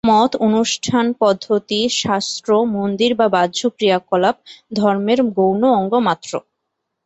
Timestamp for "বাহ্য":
3.27-3.59